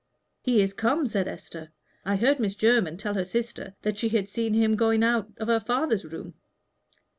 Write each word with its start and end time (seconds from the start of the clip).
"He 0.41 0.63
is 0.63 0.73
come," 0.73 1.05
said 1.05 1.27
Esther. 1.27 1.69
"I 2.05 2.15
heard 2.15 2.39
Miss 2.39 2.55
Jermyn 2.55 2.97
tell 2.97 3.13
her 3.13 3.23
sister 3.23 3.75
that 3.83 3.99
she 3.99 4.09
had 4.09 4.27
seen 4.27 4.55
him 4.55 4.75
going 4.75 5.03
out 5.03 5.31
of 5.37 5.47
her 5.47 5.59
father's 5.59 6.05
room." 6.05 6.33